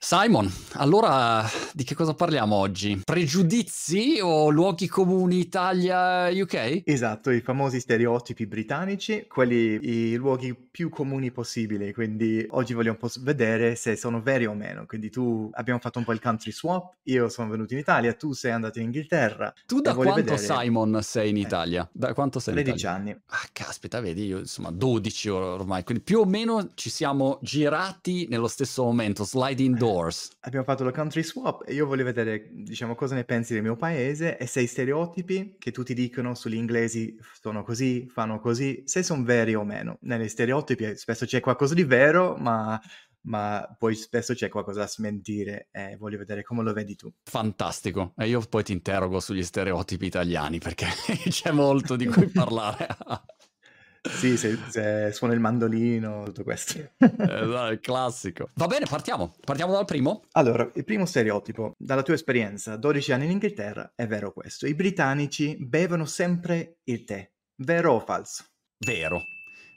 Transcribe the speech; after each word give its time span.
Simon, 0.00 0.52
allora 0.72 1.48
di 1.72 1.84
che 1.84 1.94
cosa 1.94 2.14
parliamo 2.14 2.56
oggi? 2.56 3.02
Pregiudizi 3.04 4.18
o 4.20 4.50
luoghi 4.50 4.88
comuni 4.88 5.38
Italia-UK? 5.38 6.82
Esatto, 6.84 7.30
i 7.30 7.40
famosi 7.40 7.78
stereotipi 7.78 8.48
britannici, 8.48 9.24
quelli 9.28 10.10
i 10.10 10.16
luoghi 10.16 10.52
più 10.52 10.88
comuni 10.88 11.30
possibili, 11.30 11.92
quindi 11.92 12.44
oggi 12.50 12.74
vogliamo 12.74 12.98
un 13.00 13.08
po' 13.08 13.14
vedere 13.20 13.76
se 13.76 13.94
sono 13.94 14.20
veri 14.20 14.46
o 14.46 14.54
meno. 14.54 14.84
Quindi 14.84 15.10
tu 15.10 15.48
abbiamo 15.52 15.78
fatto 15.78 16.00
un 16.00 16.06
po' 16.06 16.12
il 16.12 16.20
country 16.20 16.50
swap, 16.50 16.94
io 17.04 17.28
sono 17.28 17.48
venuto 17.48 17.74
in 17.74 17.78
Italia, 17.78 18.14
tu 18.14 18.32
sei 18.32 18.50
andato 18.50 18.80
in 18.80 18.86
Inghilterra. 18.86 19.54
Tu 19.64 19.80
da 19.80 19.94
quanto 19.94 20.14
vedere... 20.14 20.38
Simon 20.38 20.98
sei 21.02 21.30
in 21.30 21.36
eh, 21.36 21.40
Italia? 21.40 21.88
Da 21.92 22.12
quanto 22.14 22.40
sei 22.40 22.54
13 22.54 22.70
in 22.72 22.78
Italia? 22.78 22.98
anni. 22.98 23.22
Ah, 23.26 23.48
caspita, 23.52 24.00
vedi, 24.00 24.26
io 24.26 24.38
insomma 24.40 24.72
12 24.72 25.28
ormai, 25.28 25.84
quindi 25.84 26.02
più 26.02 26.18
o 26.18 26.24
meno 26.24 26.70
ci 26.74 26.90
siamo 26.90 27.38
girati 27.42 28.26
nello 28.28 28.48
stesso 28.48 28.82
momento, 28.82 29.22
slide 29.22 29.50
sliding 29.52 29.76
doors. 29.76 30.30
Abbiamo 30.40 30.64
fatto 30.64 30.84
la 30.84 30.90
country 30.90 31.22
swap 31.22 31.62
e 31.66 31.74
io 31.74 31.86
voglio 31.86 32.04
vedere, 32.04 32.48
diciamo, 32.50 32.94
cosa 32.94 33.14
ne 33.14 33.24
pensi 33.24 33.52
del 33.52 33.62
mio 33.62 33.76
paese 33.76 34.38
e 34.38 34.46
se 34.46 34.62
i 34.62 34.66
stereotipi 34.66 35.56
che 35.58 35.70
tutti 35.70 35.94
dicono 35.94 36.34
sugli 36.34 36.54
inglesi 36.54 37.16
sono 37.40 37.62
così, 37.62 38.08
fanno 38.08 38.40
così, 38.40 38.82
se 38.86 39.02
sono 39.02 39.22
veri 39.22 39.54
o 39.54 39.64
meno. 39.64 39.98
Negli 40.02 40.28
stereotipi 40.28 40.96
spesso 40.96 41.26
c'è 41.26 41.40
qualcosa 41.40 41.74
di 41.74 41.84
vero, 41.84 42.36
ma 42.36 42.80
ma 43.24 43.72
poi 43.78 43.94
spesso 43.94 44.34
c'è 44.34 44.48
qualcosa 44.48 44.80
da 44.80 44.88
smentire 44.88 45.68
e 45.70 45.96
voglio 45.96 46.18
vedere 46.18 46.42
come 46.42 46.64
lo 46.64 46.72
vedi 46.72 46.96
tu. 46.96 47.08
Fantastico, 47.22 48.14
e 48.16 48.26
io 48.26 48.40
poi 48.40 48.64
ti 48.64 48.72
interrogo 48.72 49.20
sugli 49.20 49.44
stereotipi 49.44 50.06
italiani 50.06 50.58
perché 50.58 50.86
c'è 51.30 51.52
molto 51.52 51.94
di 51.94 52.06
cui 52.06 52.26
parlare. 52.34 52.88
Sì, 54.02 54.36
se, 54.36 54.58
se 54.68 55.12
suona 55.12 55.32
il 55.32 55.40
mandolino, 55.40 56.24
tutto 56.24 56.42
questo. 56.42 56.90
eh, 56.98 57.78
classico. 57.80 58.50
Va 58.54 58.66
bene, 58.66 58.86
partiamo. 58.86 59.34
Partiamo 59.44 59.72
dal 59.72 59.84
primo. 59.84 60.24
Allora, 60.32 60.68
il 60.74 60.84
primo 60.84 61.06
stereotipo, 61.06 61.74
dalla 61.78 62.02
tua 62.02 62.14
esperienza, 62.14 62.76
12 62.76 63.12
anni 63.12 63.24
in 63.26 63.30
Inghilterra, 63.32 63.92
è 63.94 64.06
vero 64.06 64.32
questo. 64.32 64.66
I 64.66 64.74
britannici 64.74 65.56
bevono 65.58 66.04
sempre 66.04 66.78
il 66.84 67.04
tè. 67.04 67.30
Vero 67.56 67.92
o 67.92 68.00
falso? 68.00 68.44
Vero 68.78 69.22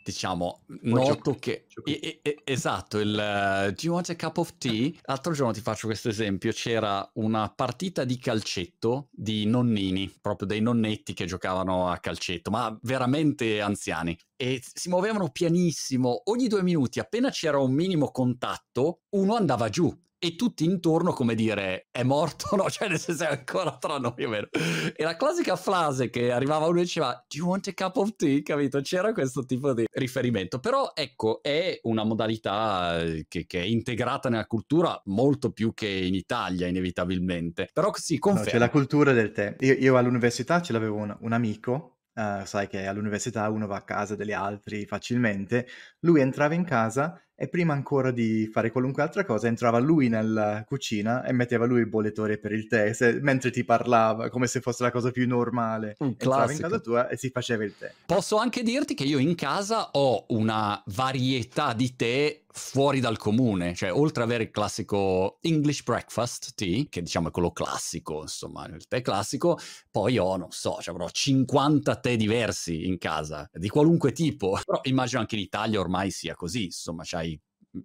diciamo, 0.06 0.62
noto 0.84 1.36
che... 1.40 1.66
E, 1.84 2.20
e, 2.22 2.42
esatto, 2.44 3.00
il 3.00 3.10
uh, 3.10 3.72
Do 3.72 3.82
you 3.82 3.94
want 3.94 4.10
a 4.10 4.16
cup 4.16 4.38
of 4.38 4.58
tea? 4.60 4.92
L'altro 5.06 5.34
giorno 5.34 5.52
ti 5.52 5.62
faccio 5.62 5.88
questo 5.88 6.10
esempio, 6.10 6.52
c'era 6.52 7.10
una 7.16 7.52
partita 7.52 8.04
di 8.04 8.20
calcetto 8.20 9.08
di 9.12 9.48
nonnini, 9.48 10.14
proprio 10.22 10.48
dei 10.48 10.62
nonnetti 10.62 11.14
che 11.14 11.26
giocavano 11.26 11.90
a 11.90 11.98
calcetto, 11.98 12.52
ma 12.52 12.78
veramente 12.84 13.62
anziani. 13.62 14.16
E 14.36 14.62
si 14.62 14.90
muovevano 14.90 15.30
pianissimo, 15.30 16.22
ogni 16.26 16.48
due 16.48 16.62
minuti, 16.62 17.00
appena 17.00 17.32
c'era 17.32 17.58
un 17.58 17.74
minimo 17.74 18.12
contatto, 18.12 19.02
uno 19.16 19.34
andava 19.34 19.70
giù 19.70 19.92
e 20.26 20.36
tutti 20.36 20.66
intorno 20.66 21.14
come 21.14 21.36
dire 21.36 21.88
è 21.92 22.02
morto 22.04 22.56
no? 22.58 22.70
Cioè 22.70 22.88
nel 22.88 23.00
senso 23.00 23.24
è 23.24 23.28
ancora 23.28 23.78
tra 23.78 23.98
noi 23.98 24.24
o 24.24 24.30
meno 24.30 24.48
e 24.96 25.04
la 25.04 25.16
classica 25.16 25.56
frase 25.56 26.10
che 26.10 26.32
arrivava 26.32 26.66
uno 26.66 26.80
e 26.80 26.84
diceva 26.84 27.12
do 27.28 27.38
you 27.38 27.48
want 27.48 27.68
a 27.68 27.74
cup 27.74 27.98
of 27.98 28.16
tea? 28.16 28.42
capito? 28.42 28.82
C'era 28.82 29.14
questo 29.14 29.46
tipo 29.46 29.74
di 29.74 29.86
riferimento. 29.92 30.60
Però 30.60 30.94
ecco 30.96 31.42
è 31.42 31.80
una 31.84 32.04
modalità 32.04 33.00
eh, 33.00 33.26
che, 33.28 33.46
che 33.46 33.62
è 33.62 33.66
integrata 33.66 34.30
nella 34.30 34.48
cultura 34.48 35.00
molto 35.06 35.52
più 35.52 35.74
che 35.74 35.88
in 35.88 36.16
Italia 36.16 36.68
inevitabilmente. 36.68 37.70
Però 37.72 37.92
si 37.94 38.18
conferma 38.18 38.46
no, 38.46 38.52
c'è 38.52 38.58
la 38.58 38.70
cultura 38.70 39.14
del 39.14 39.32
tè 39.32 39.56
io, 39.60 39.74
io 39.74 39.98
all'università 39.98 40.62
ce 40.62 40.74
l'avevo 40.74 40.96
un, 40.98 41.16
un 41.20 41.32
amico 41.32 41.92
Uh, 42.16 42.46
sai 42.46 42.70
che 42.70 42.86
all'università 42.86 43.50
uno 43.50 43.68
va 43.68 43.76
a 43.76 43.84
casa 43.84 44.16
degli 44.16 44.32
altri 44.32 44.86
facilmente, 44.86 45.68
lui 46.00 46.22
entrava 46.22 46.54
in 46.54 46.64
casa 46.64 47.22
e 47.36 47.48
prima 47.48 47.74
ancora 47.74 48.12
di 48.12 48.48
fare 48.52 48.72
qualunque 48.72 49.04
altra 49.04 49.26
cosa 49.26 49.48
entrava 49.48 49.80
lui 49.80 50.08
nella 50.08 50.64
cucina 50.66 51.24
e 51.26 51.34
metteva 51.34 51.66
lui 51.66 51.82
il 51.82 51.88
bollettore 51.88 52.38
per 52.38 52.54
il 52.54 52.68
tè, 52.68 52.94
se, 52.94 53.20
mentre 53.22 53.52
ti 53.52 53.64
parlava, 53.64 54.30
come 54.30 54.48
se 54.48 54.62
fosse 54.62 54.84
la 54.84 54.92
cosa 54.92 55.12
più 55.12 55.28
normale. 55.28 55.96
Un 56.00 56.08
entrava 56.08 56.52
in 56.52 56.60
casa 56.60 56.80
tua 56.80 57.10
e 57.10 57.18
si 57.18 57.30
faceva 57.30 57.64
il 57.64 57.74
tè. 57.78 57.92
Posso 58.06 58.38
anche 58.38 58.64
dirti 58.64 58.94
che 58.94 59.04
io 59.04 59.18
in 59.18 59.36
casa 59.36 59.90
ho 59.92 60.26
una 60.30 60.82
varietà 60.86 61.74
di 61.74 61.96
tè 61.96 62.42
fuori 62.56 63.02
dal 63.02 63.18
comune, 63.18 63.76
cioè 63.76 63.94
oltre 63.94 64.24
ad 64.24 64.30
avere 64.30 64.46
il 64.46 64.52
classico 64.52 65.40
English 65.42 65.84
breakfast 65.84 66.56
tea, 66.56 66.86
che 66.90 67.02
diciamo 67.02 67.28
è 67.28 67.32
quello 67.32 67.52
classico, 67.52 68.22
insomma, 68.22 68.66
il 68.68 68.88
tè 68.88 69.02
classico, 69.02 69.60
poi 69.92 70.18
ho, 70.18 70.38
non 70.38 70.52
so, 70.52 70.78
cioè 70.80 70.94
avrò 70.94 71.10
50 71.10 71.96
tè 71.98 72.16
diversi 72.16 72.88
in 72.88 72.98
casa, 72.98 73.50
di 73.52 73.68
qualunque 73.68 74.14
tipo, 74.14 74.58
però 74.64 74.80
immagino 74.84 75.20
anche 75.20 75.36
in 75.36 75.42
Italia 75.42 75.82
ormai 75.82 76.12
sia 76.12 76.34
così, 76.36 76.66
insomma, 76.66 77.04
c'hai 77.06 77.35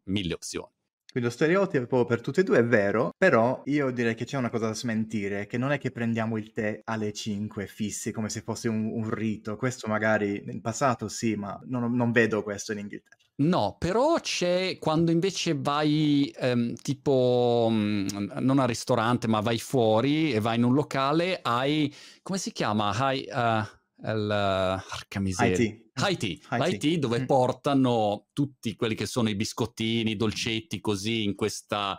mille 0.05 0.34
opzioni. 0.34 0.73
Quindi 1.11 1.28
lo 1.28 1.34
stereotipo 1.34 2.05
per 2.05 2.21
tutti 2.21 2.39
e 2.39 2.45
due 2.45 2.59
è 2.59 2.65
vero, 2.65 3.11
però 3.17 3.62
io 3.65 3.91
direi 3.91 4.15
che 4.15 4.25
c'è 4.25 4.37
una 4.37 4.49
cosa 4.49 4.67
da 4.67 4.75
smentire, 4.75 5.47
che 5.47 5.59
non 5.59 5.73
è 5.73 5.78
che 5.78 5.91
prendiamo 5.91 6.37
il 6.37 6.53
tè 6.53 6.83
alle 6.84 7.12
5 7.12 7.67
fissi 7.67 8.12
come 8.12 8.29
se 8.29 8.43
fosse 8.43 8.69
un, 8.69 8.84
un 8.84 9.11
rito, 9.11 9.56
questo 9.56 9.89
magari 9.89 10.41
nel 10.45 10.61
passato 10.61 11.09
sì, 11.09 11.34
ma 11.34 11.61
non, 11.65 11.97
non, 11.97 12.12
vedo 12.12 12.45
questo 12.45 12.71
in 12.71 12.79
Inghilterra. 12.79 13.17
No, 13.41 13.75
però 13.77 14.21
c'è 14.21 14.77
quando 14.79 15.11
invece 15.11 15.56
vai 15.59 16.33
ehm, 16.37 16.75
tipo 16.75 17.69
mm, 17.69 18.06
non 18.39 18.61
al 18.61 18.69
ristorante, 18.69 19.27
ma 19.27 19.41
vai 19.41 19.59
fuori 19.59 20.33
e 20.33 20.39
vai 20.39 20.59
in 20.59 20.62
un 20.62 20.75
locale, 20.75 21.41
hai 21.43 21.93
come 22.23 22.39
si 22.39 22.53
chiama? 22.53 22.91
Hai 22.91 23.27
uh, 23.29 24.09
il 24.09 24.84
uh, 25.17 25.21
miseria. 25.21 25.56
IT. 25.56 25.90
High 26.09 26.77
tea 26.78 26.99
dove 26.99 27.21
mm. 27.21 27.25
portano 27.27 28.27
tutti 28.33 28.75
quelli 28.75 28.94
che 28.94 29.06
sono 29.06 29.28
i 29.28 29.34
biscottini, 29.34 30.12
i 30.12 30.16
dolcetti 30.16 30.81
così 30.81 31.25
in 31.25 31.34
questa 31.34 31.99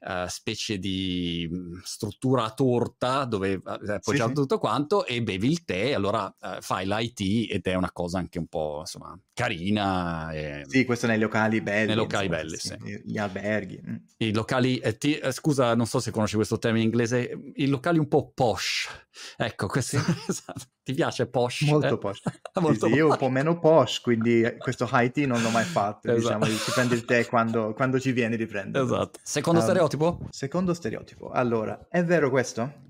uh, 0.00 0.26
specie 0.26 0.78
di 0.78 1.48
mm, 1.50 1.78
struttura 1.82 2.44
a 2.44 2.52
torta 2.52 3.24
dove 3.24 3.52
eh, 3.52 3.60
è 3.62 3.92
appoggiato 3.92 4.28
sì, 4.28 4.34
tutto 4.34 4.54
sì. 4.54 4.60
quanto 4.60 5.06
e 5.06 5.22
bevi 5.22 5.48
il 5.50 5.64
tè, 5.64 5.92
allora 5.92 6.24
uh, 6.26 6.60
fai 6.60 6.86
l'IT 6.86 7.52
ed 7.52 7.66
è 7.66 7.74
una 7.74 7.92
cosa 7.92 8.18
anche 8.18 8.38
un 8.38 8.46
po' 8.46 8.78
insomma 8.80 9.18
carina. 9.36 10.32
E... 10.32 10.64
Sì, 10.66 10.84
questo 10.84 11.06
nei 11.06 11.18
locali 11.18 11.60
belli. 11.60 11.88
Nei 11.88 11.96
locali 11.96 12.26
insomma, 12.26 12.42
belli, 12.42 12.56
sì. 12.56 13.02
Gli 13.04 13.18
alberghi. 13.18 13.80
Mm. 13.86 13.96
I 14.18 14.32
locali, 14.32 14.78
eh, 14.78 14.96
ti, 14.96 15.18
eh, 15.18 15.30
scusa, 15.30 15.74
non 15.74 15.86
so 15.86 16.00
se 16.00 16.10
conosci 16.10 16.36
questo 16.36 16.58
termine 16.58 16.84
in 16.84 16.90
inglese, 16.90 17.38
i 17.56 17.66
locali 17.66 17.98
un 17.98 18.08
po' 18.08 18.32
posh. 18.34 18.88
Ecco, 19.36 19.66
questo, 19.66 19.98
esatto. 20.26 20.64
ti 20.82 20.94
piace 20.94 21.26
posh? 21.26 21.62
Molto 21.62 21.94
eh? 21.94 21.98
posh. 21.98 22.22
Molto 22.60 22.86
sì, 22.86 22.94
io 22.94 23.10
un 23.10 23.16
po' 23.18 23.28
meno 23.36 23.58
posh, 23.58 24.00
quindi 24.00 24.56
questo 24.58 24.88
high 24.90 25.10
tea 25.10 25.26
non 25.26 25.42
l'ho 25.42 25.50
mai 25.50 25.64
fatto. 25.64 26.10
Esatto. 26.10 26.38
Diciamo, 26.38 26.44
si 26.44 26.70
prende 26.72 26.94
il 26.94 27.04
tè 27.04 27.26
quando, 27.26 27.74
quando 27.76 28.00
ci 28.00 28.12
viene 28.12 28.36
di 28.36 28.46
prendere. 28.46 28.84
Esatto. 28.84 29.18
Secondo 29.22 29.60
um, 29.60 29.66
stereotipo? 29.66 30.20
Secondo 30.30 30.72
stereotipo. 30.72 31.30
Allora, 31.30 31.86
è 31.90 32.02
vero 32.02 32.30
questo? 32.30 32.84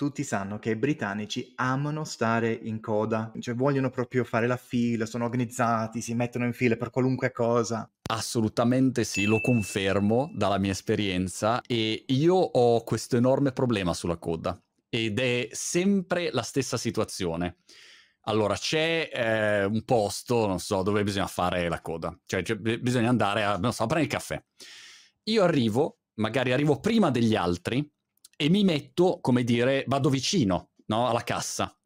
tutti 0.00 0.24
sanno 0.24 0.58
che 0.58 0.70
i 0.70 0.76
britannici 0.76 1.52
amano 1.56 2.04
stare 2.04 2.50
in 2.50 2.80
coda, 2.80 3.30
cioè 3.38 3.54
vogliono 3.54 3.90
proprio 3.90 4.24
fare 4.24 4.46
la 4.46 4.56
fila, 4.56 5.04
sono 5.04 5.26
organizzati, 5.26 6.00
si 6.00 6.14
mettono 6.14 6.46
in 6.46 6.54
fila 6.54 6.74
per 6.76 6.88
qualunque 6.88 7.32
cosa. 7.32 7.86
Assolutamente 8.10 9.04
sì, 9.04 9.26
lo 9.26 9.42
confermo 9.42 10.30
dalla 10.32 10.56
mia 10.56 10.70
esperienza 10.70 11.60
e 11.66 12.04
io 12.06 12.34
ho 12.34 12.82
questo 12.82 13.18
enorme 13.18 13.52
problema 13.52 13.92
sulla 13.92 14.16
coda 14.16 14.58
ed 14.88 15.18
è 15.18 15.48
sempre 15.52 16.30
la 16.32 16.40
stessa 16.40 16.78
situazione. 16.78 17.56
Allora, 18.30 18.56
c'è 18.56 19.10
eh, 19.12 19.64
un 19.64 19.82
posto, 19.84 20.46
non 20.46 20.60
so, 20.60 20.82
dove 20.82 21.02
bisogna 21.02 21.26
fare 21.26 21.68
la 21.68 21.80
coda, 21.80 22.16
cioè, 22.26 22.42
cioè 22.42 22.56
bisogna 22.56 23.08
andare 23.08 23.42
a, 23.44 23.56
non 23.56 23.72
so, 23.72 23.82
a 23.82 23.86
prendere 23.86 24.12
il 24.12 24.18
caffè. 24.18 24.42
Io 25.24 25.42
arrivo, 25.42 25.98
magari 26.14 26.52
arrivo 26.52 26.78
prima 26.78 27.10
degli 27.10 27.34
altri, 27.34 27.88
e 28.36 28.48
mi 28.48 28.64
metto, 28.64 29.18
come 29.20 29.44
dire, 29.44 29.84
vado 29.86 30.08
vicino 30.08 30.70
no? 30.86 31.08
alla 31.08 31.24
cassa. 31.24 31.76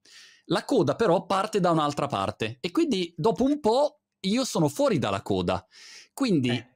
La 0.49 0.65
coda 0.65 0.94
però 0.94 1.25
parte 1.25 1.59
da 1.59 1.71
un'altra 1.71 2.06
parte 2.06 2.59
e 2.60 2.71
quindi 2.71 3.12
dopo 3.16 3.44
un 3.44 3.59
po' 3.60 4.03
io 4.21 4.44
sono 4.44 4.69
fuori 4.69 4.99
dalla 4.99 5.22
coda. 5.22 5.66
Quindi, 6.12 6.50
eh. 6.50 6.73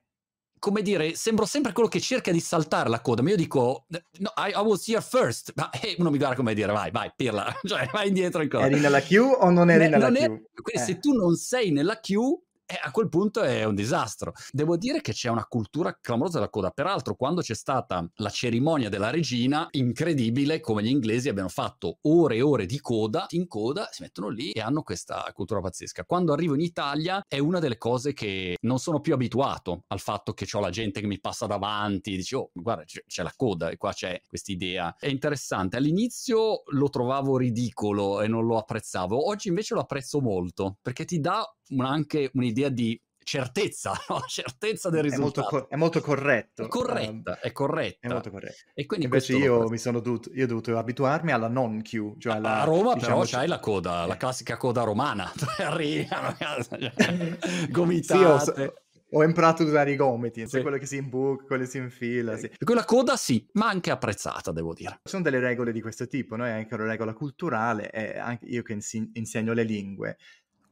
Come 0.58 0.82
dire, 0.82 1.14
sembro 1.14 1.46
sempre 1.46 1.72
quello 1.72 1.88
che 1.88 2.00
cerca 2.00 2.30
di 2.30 2.40
saltare 2.40 2.88
la 2.88 3.00
coda, 3.00 3.22
ma 3.22 3.30
io 3.30 3.36
dico, 3.36 3.86
no, 4.18 4.32
I, 4.36 4.50
I 4.50 4.62
was 4.62 4.86
here 4.88 5.00
first. 5.00 5.52
Ma 5.54 5.70
eh, 5.70 5.96
uno 5.98 6.10
mi 6.10 6.18
guarda 6.18 6.36
come 6.36 6.54
dire, 6.54 6.72
vai, 6.72 6.90
vai, 6.90 7.12
pirla, 7.14 7.54
cioè 7.64 7.88
vai 7.92 8.08
indietro 8.08 8.42
in 8.42 8.48
coda. 8.48 8.66
Eri 8.66 8.80
nella 8.80 9.00
queue 9.00 9.36
o 9.40 9.50
non 9.50 9.70
eri 9.70 9.84
ne, 9.84 9.88
nella 9.88 10.08
non 10.08 10.14
queue? 10.14 10.42
È, 10.64 10.76
eh. 10.76 10.78
se 10.78 10.98
tu 10.98 11.12
non 11.12 11.34
sei 11.36 11.70
nella 11.70 11.98
queue, 12.00 12.40
e 12.70 12.78
a 12.82 12.90
quel 12.90 13.08
punto 13.08 13.40
è 13.40 13.64
un 13.64 13.74
disastro. 13.74 14.34
Devo 14.50 14.76
dire 14.76 15.00
che 15.00 15.14
c'è 15.14 15.30
una 15.30 15.46
cultura 15.46 15.96
clamorosa 15.98 16.36
della 16.36 16.50
coda. 16.50 16.70
Peraltro, 16.70 17.14
quando 17.14 17.40
c'è 17.40 17.54
stata 17.54 18.06
la 18.16 18.28
cerimonia 18.28 18.90
della 18.90 19.08
regina, 19.08 19.66
incredibile 19.70 20.60
come 20.60 20.82
gli 20.82 20.90
inglesi 20.90 21.30
abbiano 21.30 21.48
fatto 21.48 21.96
ore 22.02 22.36
e 22.36 22.42
ore 22.42 22.66
di 22.66 22.78
coda, 22.78 23.24
in 23.30 23.48
coda, 23.48 23.88
si 23.90 24.02
mettono 24.02 24.28
lì 24.28 24.50
e 24.50 24.60
hanno 24.60 24.82
questa 24.82 25.24
cultura 25.32 25.60
pazzesca. 25.60 26.04
Quando 26.04 26.34
arrivo 26.34 26.54
in 26.54 26.60
Italia 26.60 27.24
è 27.26 27.38
una 27.38 27.58
delle 27.58 27.78
cose 27.78 28.12
che 28.12 28.56
non 28.60 28.78
sono 28.78 29.00
più 29.00 29.14
abituato 29.14 29.84
al 29.86 30.00
fatto 30.00 30.34
che 30.34 30.46
ho 30.52 30.60
la 30.60 30.68
gente 30.68 31.00
che 31.00 31.06
mi 31.06 31.20
passa 31.20 31.46
davanti, 31.46 32.16
dice 32.16 32.36
oh 32.36 32.50
guarda 32.52 32.84
c'è, 32.84 33.22
la 33.22 33.32
coda 33.34 33.70
e 33.70 33.78
qua 33.78 33.94
c'è 33.94 34.20
questa 34.26 34.52
idea. 34.52 34.94
È 34.98 35.06
interessante. 35.06 35.78
All'inizio 35.78 36.64
lo 36.66 36.90
trovavo 36.90 37.38
ridicolo 37.38 38.20
e 38.20 38.28
non 38.28 38.44
lo 38.44 38.58
apprezzavo, 38.58 39.26
oggi 39.26 39.48
invece 39.48 39.72
lo 39.72 39.80
apprezzo 39.80 40.20
molto 40.20 40.76
perché 40.82 41.06
ti 41.06 41.18
dà 41.18 41.50
anche 41.78 42.30
un'idea 42.34 42.68
di 42.68 43.00
certezza, 43.28 43.92
no? 44.08 44.22
certezza 44.26 44.88
del 44.88 45.02
risultato. 45.02 45.40
È 45.40 45.42
molto, 45.42 45.58
co- 45.58 45.68
è 45.68 45.76
molto 45.76 46.00
corretto. 46.00 46.64
È 46.64 46.68
corretta, 46.68 47.30
um, 47.32 47.38
è 47.42 47.52
corretta. 47.52 48.08
È 48.08 48.10
molto 48.10 48.30
corretto. 48.30 48.56
E 48.74 48.86
quindi 48.86 49.04
Invece 49.04 49.36
io 49.36 49.68
mi 49.68 49.78
sono 49.78 50.00
dovuto, 50.00 50.30
io 50.32 50.44
ho 50.44 50.46
dovuto 50.46 50.76
abituarmi 50.76 51.30
alla 51.30 51.48
non 51.48 51.82
queue. 51.82 52.14
Cioè 52.18 52.36
alla, 52.36 52.62
a 52.62 52.64
Roma 52.64 52.94
diciamo, 52.94 53.16
però 53.16 53.26
c'hai 53.26 53.46
la 53.46 53.60
coda, 53.60 54.06
la 54.06 54.16
classica 54.16 54.56
coda 54.56 54.82
romana. 54.82 55.30
Arrivano, 55.58 56.34
gomitate. 57.68 58.54
Sì, 58.54 58.86
ho 59.10 59.24
imparato 59.24 59.62
a 59.62 59.66
usare 59.66 59.92
i 59.92 59.96
gomiti, 59.96 60.46
sì. 60.46 60.60
quello 60.60 60.76
che 60.76 60.84
si 60.84 60.96
imbuca, 60.96 61.44
quello 61.44 61.64
che 61.64 61.68
si 61.70 61.78
infila. 61.78 62.36
Sì. 62.36 62.50
Quella 62.62 62.84
coda 62.84 63.16
sì, 63.16 63.46
ma 63.52 63.66
anche 63.68 63.90
apprezzata, 63.90 64.52
devo 64.52 64.74
dire. 64.74 65.00
Ci 65.02 65.10
sono 65.10 65.22
delle 65.22 65.38
regole 65.38 65.72
di 65.72 65.80
questo 65.80 66.06
tipo, 66.06 66.36
no? 66.36 66.44
È 66.44 66.50
anche 66.50 66.74
una 66.74 66.84
regola 66.86 67.14
culturale 67.14 67.90
anche 68.18 68.44
io 68.46 68.62
che 68.62 68.76
insegno 69.12 69.52
le 69.54 69.62
lingue 69.62 70.18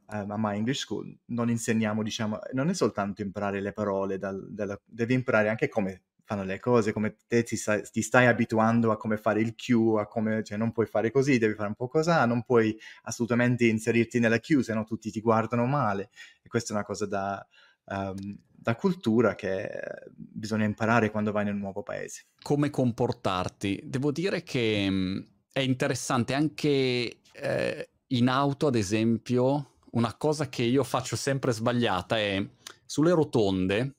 um, 0.09 0.31
a 0.31 0.35
My 0.37 0.55
English 0.55 0.79
School 0.79 1.17
non 1.27 1.49
insegniamo, 1.49 2.03
diciamo, 2.03 2.39
non 2.53 2.69
è 2.69 2.73
soltanto 2.73 3.21
imparare 3.21 3.61
le 3.61 3.73
parole, 3.73 4.17
dal, 4.17 4.45
dalla, 4.49 4.79
devi 4.85 5.13
imparare 5.13 5.49
anche 5.49 5.67
come 5.67 6.03
fanno 6.27 6.43
le 6.43 6.59
cose, 6.59 6.91
come 6.91 7.15
te 7.25 7.43
ti 7.43 7.55
stai, 7.55 7.83
ti 7.89 8.01
stai, 8.01 8.25
abituando 8.27 8.91
a 8.91 8.97
come 8.97 9.15
fare 9.15 9.39
il 9.39 9.55
queue, 9.55 10.01
a 10.01 10.07
come, 10.07 10.43
cioè 10.43 10.57
non 10.57 10.73
puoi 10.73 10.85
fare 10.85 11.09
così, 11.09 11.37
devi 11.37 11.53
fare 11.53 11.69
un 11.69 11.75
po' 11.75 11.87
così, 11.87 12.09
non 12.09 12.43
puoi 12.43 12.77
assolutamente 13.03 13.65
inserirti 13.65 14.19
nella 14.19 14.39
queue, 14.39 14.61
se 14.61 14.73
no 14.73 14.83
tutti 14.83 15.09
ti 15.09 15.21
guardano 15.21 15.65
male. 15.65 16.09
E 16.41 16.49
questa 16.49 16.73
è 16.73 16.75
una 16.75 16.83
cosa 16.83 17.05
da, 17.05 17.47
um, 17.85 18.37
da 18.49 18.75
cultura 18.75 19.35
che 19.35 19.69
bisogna 20.13 20.65
imparare 20.65 21.11
quando 21.11 21.31
vai 21.31 21.45
nel 21.45 21.55
nuovo 21.55 21.81
paese. 21.81 22.25
Come 22.41 22.69
comportarti? 22.69 23.79
Devo 23.85 24.11
dire 24.11 24.43
che 24.43 24.85
mm, 24.89 25.19
è 25.53 25.61
interessante 25.61 26.33
anche 26.33 27.21
eh, 27.31 27.89
in 28.07 28.27
auto, 28.27 28.67
ad 28.67 28.75
esempio, 28.75 29.76
una 29.91 30.15
cosa 30.17 30.49
che 30.49 30.63
io 30.63 30.83
faccio 30.83 31.15
sempre 31.15 31.51
sbagliata 31.51 32.17
è 32.17 32.45
sulle 32.85 33.11
rotonde, 33.11 33.95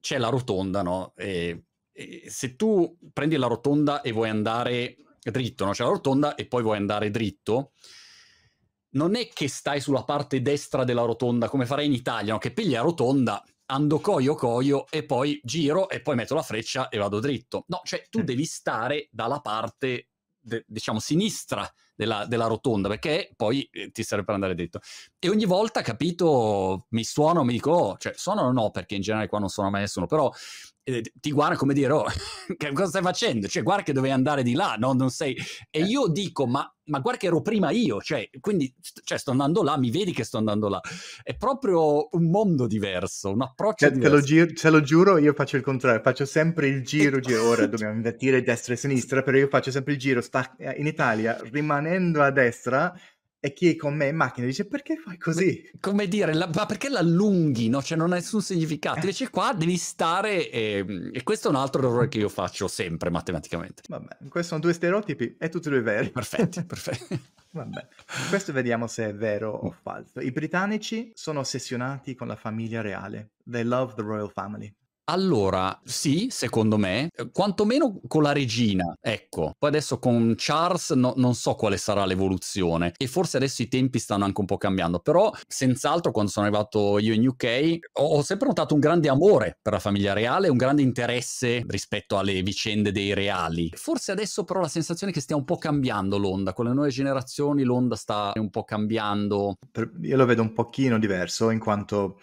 c'è 0.00 0.18
la 0.18 0.28
rotonda, 0.28 0.82
no? 0.82 1.12
E, 1.16 1.64
e 1.92 2.24
se 2.28 2.56
tu 2.56 2.96
prendi 3.12 3.36
la 3.36 3.46
rotonda 3.46 4.00
e 4.02 4.12
vuoi 4.12 4.28
andare 4.28 4.96
dritto, 5.20 5.64
no? 5.64 5.72
C'è 5.72 5.82
la 5.84 5.90
rotonda 5.90 6.34
e 6.34 6.46
poi 6.46 6.62
vuoi 6.62 6.76
andare 6.76 7.10
dritto, 7.10 7.72
non 8.90 9.16
è 9.16 9.28
che 9.28 9.48
stai 9.48 9.80
sulla 9.80 10.04
parte 10.04 10.40
destra 10.40 10.84
della 10.84 11.02
rotonda 11.02 11.48
come 11.48 11.66
farei 11.66 11.86
in 11.86 11.92
Italia, 11.92 12.32
no? 12.32 12.38
che 12.38 12.52
pigli 12.52 12.72
la 12.72 12.80
rotonda, 12.80 13.44
ando 13.66 14.00
coio 14.00 14.34
coio 14.34 14.86
e 14.88 15.04
poi 15.04 15.40
giro 15.42 15.88
e 15.90 16.00
poi 16.00 16.14
metto 16.16 16.34
la 16.34 16.42
freccia 16.42 16.88
e 16.88 16.98
vado 16.98 17.20
dritto. 17.20 17.64
No, 17.68 17.80
cioè 17.84 18.06
tu 18.08 18.22
devi 18.22 18.44
stare 18.44 19.08
dalla 19.10 19.40
parte, 19.40 20.08
de- 20.38 20.64
diciamo, 20.66 21.00
sinistra 21.00 21.70
della, 21.98 22.26
della, 22.26 22.46
rotonda, 22.46 22.86
perché 22.88 23.32
poi 23.34 23.68
eh, 23.72 23.90
ti 23.90 24.04
serve 24.04 24.22
per 24.24 24.34
andare 24.34 24.54
dritto. 24.54 24.78
E 25.18 25.28
ogni 25.28 25.46
volta, 25.46 25.82
capito, 25.82 26.86
mi 26.90 27.02
suono, 27.02 27.42
mi 27.42 27.52
dico, 27.52 27.72
oh, 27.72 27.96
cioè 27.98 28.12
suono 28.14 28.42
o 28.42 28.52
no, 28.52 28.70
perché 28.70 28.94
in 28.94 29.00
generale 29.00 29.28
qua 29.28 29.40
non 29.40 29.48
suona 29.48 29.68
mai 29.68 29.80
nessuno, 29.80 30.06
però 30.06 30.32
eh, 30.88 31.02
ti 31.20 31.32
guarda 31.32 31.56
come 31.56 31.74
dire, 31.74 31.92
oh, 31.92 32.06
che 32.56 32.72
cosa 32.72 32.88
stai 32.88 33.02
facendo? 33.02 33.46
Cioè, 33.46 33.62
guarda 33.62 33.82
che 33.82 33.92
dovevi 33.92 34.14
andare 34.14 34.42
di 34.42 34.54
là, 34.54 34.76
no? 34.78 34.94
Non 34.94 35.10
sei... 35.10 35.36
E 35.70 35.82
io 35.82 36.08
dico, 36.08 36.46
ma, 36.46 36.66
ma 36.84 37.00
guarda 37.00 37.20
che 37.20 37.26
ero 37.26 37.42
prima 37.42 37.70
io, 37.70 38.00
cioè, 38.00 38.28
quindi, 38.40 38.74
cioè, 39.04 39.18
sto 39.18 39.32
andando 39.32 39.62
là, 39.62 39.76
mi 39.76 39.90
vedi 39.90 40.12
che 40.12 40.24
sto 40.24 40.38
andando 40.38 40.68
là. 40.68 40.80
È 41.22 41.36
proprio 41.36 42.08
un 42.12 42.30
mondo 42.30 42.66
diverso, 42.66 43.30
un 43.30 43.42
approccio 43.42 43.86
te, 43.86 43.92
diverso. 43.92 44.14
Te 44.14 44.20
lo, 44.20 44.26
giro, 44.26 44.52
te 44.52 44.70
lo 44.70 44.80
giuro, 44.80 45.18
io 45.18 45.34
faccio 45.34 45.56
il 45.56 45.62
contrario, 45.62 46.00
faccio 46.02 46.24
sempre 46.24 46.68
il 46.68 46.82
giro, 46.82 47.20
giro. 47.20 47.44
Ora 47.44 47.66
dobbiamo 47.66 47.92
invertire 47.92 48.42
destra 48.42 48.72
e 48.72 48.76
sinistra, 48.76 49.22
però 49.22 49.36
io 49.36 49.48
faccio 49.48 49.70
sempre 49.70 49.92
il 49.92 49.98
giro, 49.98 50.22
sta 50.22 50.56
in 50.76 50.86
Italia, 50.86 51.38
rimanendo 51.50 52.22
a 52.22 52.30
destra 52.30 52.98
e 53.40 53.52
chi 53.52 53.70
è 53.70 53.76
con 53.76 53.94
me 53.94 54.08
in 54.08 54.16
macchina 54.16 54.46
dice 54.46 54.66
perché 54.66 54.96
fai 54.96 55.16
così? 55.16 55.70
Come 55.80 56.08
dire, 56.08 56.34
la, 56.34 56.50
ma 56.52 56.66
perché 56.66 56.88
l'allunghi, 56.88 57.68
no? 57.68 57.80
Cioè 57.82 57.96
non 57.96 58.12
ha 58.12 58.16
nessun 58.16 58.42
significato. 58.42 58.96
Eh. 58.96 59.00
Invece 59.00 59.30
qua 59.30 59.52
devi 59.54 59.76
stare 59.76 60.50
e, 60.50 61.10
e, 61.12 61.22
questo 61.22 61.48
è 61.48 61.50
un 61.50 61.56
altro 61.56 61.80
errore 61.82 62.08
che 62.08 62.18
io 62.18 62.28
faccio 62.28 62.66
sempre 62.66 63.10
matematicamente. 63.10 63.82
Vabbè, 63.88 64.16
questi 64.28 64.48
sono 64.48 64.60
due 64.60 64.72
stereotipi 64.72 65.36
e 65.38 65.48
tutti 65.48 65.68
e 65.68 65.70
due 65.70 65.82
veri. 65.82 66.10
Perfetti, 66.10 66.64
perfetti. 66.66 67.22
Vabbè, 67.50 67.86
questo 68.28 68.52
vediamo 68.52 68.86
se 68.88 69.06
è 69.06 69.14
vero 69.14 69.52
o 69.52 69.70
falso. 69.70 70.20
I 70.20 70.32
britannici 70.32 71.12
sono 71.14 71.40
ossessionati 71.40 72.14
con 72.14 72.26
la 72.26 72.36
famiglia 72.36 72.80
reale. 72.80 73.30
They 73.48 73.62
love 73.62 73.94
the 73.94 74.02
royal 74.02 74.30
family. 74.30 74.72
Allora, 75.10 75.80
sì, 75.84 76.28
secondo 76.30 76.76
me, 76.76 77.08
eh, 77.16 77.30
quantomeno 77.32 77.98
con 78.06 78.22
la 78.22 78.32
regina, 78.32 78.94
ecco. 79.00 79.52
Poi 79.58 79.70
adesso 79.70 79.98
con 79.98 80.34
Charles 80.36 80.90
no, 80.90 81.14
non 81.16 81.34
so 81.34 81.54
quale 81.54 81.78
sarà 81.78 82.04
l'evoluzione 82.04 82.92
e 82.94 83.06
forse 83.06 83.38
adesso 83.38 83.62
i 83.62 83.68
tempi 83.68 83.98
stanno 84.00 84.24
anche 84.24 84.40
un 84.40 84.46
po' 84.46 84.58
cambiando, 84.58 84.98
però 84.98 85.32
senz'altro 85.46 86.12
quando 86.12 86.30
sono 86.30 86.44
arrivato 86.44 86.98
io 86.98 87.14
in 87.14 87.26
UK 87.26 87.78
ho, 87.94 88.16
ho 88.18 88.22
sempre 88.22 88.48
notato 88.48 88.74
un 88.74 88.80
grande 88.80 89.08
amore 89.08 89.58
per 89.62 89.72
la 89.72 89.78
famiglia 89.78 90.12
reale, 90.12 90.48
un 90.50 90.58
grande 90.58 90.82
interesse 90.82 91.64
rispetto 91.66 92.18
alle 92.18 92.42
vicende 92.42 92.92
dei 92.92 93.14
reali. 93.14 93.70
Forse 93.76 94.12
adesso 94.12 94.44
però 94.44 94.60
la 94.60 94.68
sensazione 94.68 95.10
è 95.10 95.14
che 95.14 95.22
stia 95.22 95.36
un 95.36 95.44
po' 95.44 95.56
cambiando 95.56 96.18
l'onda, 96.18 96.52
con 96.52 96.66
le 96.66 96.74
nuove 96.74 96.90
generazioni 96.90 97.62
l'onda 97.62 97.96
sta 97.96 98.32
un 98.34 98.50
po' 98.50 98.64
cambiando. 98.64 99.54
Io 100.02 100.16
lo 100.18 100.26
vedo 100.26 100.42
un 100.42 100.52
pochino 100.52 100.98
diverso 100.98 101.48
in 101.48 101.58
quanto 101.58 102.20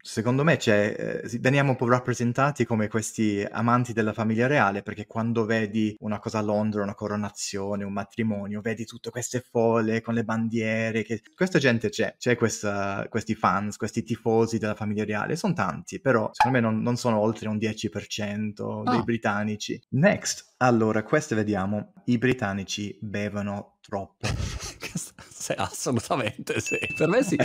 secondo 0.00 0.44
me 0.44 0.56
c'è, 0.56 1.22
eh, 1.24 1.38
veniamo 1.40 1.70
un 1.70 1.76
po' 1.76 1.88
rappresentati 1.88 2.64
come 2.64 2.86
questi 2.86 3.44
amanti 3.50 3.92
della 3.92 4.12
famiglia 4.12 4.46
reale 4.46 4.82
perché 4.82 5.06
quando 5.06 5.44
vedi 5.44 5.96
una 6.00 6.20
cosa 6.20 6.38
a 6.38 6.42
Londra, 6.42 6.82
una 6.82 6.94
coronazione, 6.94 7.84
un 7.84 7.92
matrimonio, 7.92 8.60
vedi 8.60 8.84
tutte 8.84 9.10
queste 9.10 9.40
folle 9.40 10.00
con 10.00 10.14
le 10.14 10.24
bandiere, 10.24 11.02
che... 11.02 11.22
questa 11.34 11.58
gente 11.58 11.88
c'è, 11.88 12.14
c'è 12.18 12.36
questa, 12.36 13.06
questi 13.08 13.34
fans, 13.34 13.76
questi 13.76 14.04
tifosi 14.04 14.58
della 14.58 14.76
famiglia 14.76 15.04
reale, 15.04 15.34
sono 15.34 15.54
tanti, 15.54 16.00
però 16.00 16.30
secondo 16.32 16.58
me 16.58 16.64
non, 16.64 16.80
non 16.80 16.96
sono 16.96 17.18
oltre 17.18 17.48
un 17.48 17.56
10% 17.56 18.82
dei 18.84 18.98
oh. 18.98 19.04
britannici. 19.04 19.80
Next, 19.90 20.54
allora, 20.58 21.02
questo 21.02 21.34
vediamo, 21.34 21.94
i 22.04 22.18
britannici 22.18 22.96
bevono 23.00 23.78
troppo. 23.80 24.28
sì, 25.42 25.52
assolutamente 25.56 26.60
sì. 26.60 26.78
Per 26.96 27.08
me 27.08 27.24
sì. 27.24 27.36